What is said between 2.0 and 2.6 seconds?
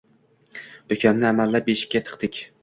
tiqdik.